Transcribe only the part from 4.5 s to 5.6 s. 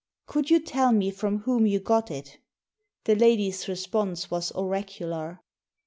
oracular.